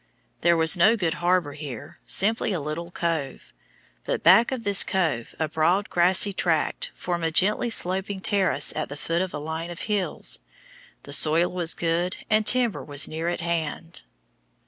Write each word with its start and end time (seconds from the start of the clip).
There 0.41 0.57
was 0.57 0.75
no 0.75 0.97
good 0.97 1.13
harbor 1.21 1.53
here, 1.53 1.99
simply 2.07 2.53
a 2.53 2.59
little 2.59 2.89
cove, 2.89 3.53
but 4.03 4.23
back 4.23 4.51
of 4.51 4.63
this 4.63 4.83
cove 4.83 5.35
a 5.37 5.47
broad 5.47 5.91
grassy 5.91 6.33
tract 6.33 6.89
formed 6.95 7.23
a 7.23 7.29
gently 7.29 7.69
sloping 7.69 8.19
terrace 8.19 8.73
at 8.75 8.89
the 8.89 8.97
foot 8.97 9.21
of 9.21 9.31
a 9.31 9.37
line 9.37 9.69
of 9.69 9.81
hills. 9.81 10.39
The 11.03 11.13
soil 11.13 11.51
was 11.51 11.75
good 11.75 12.17
and 12.31 12.47
timber 12.47 12.83
was 12.83 13.07
near 13.07 13.27
at 13.27 13.41
hand. 13.41 14.01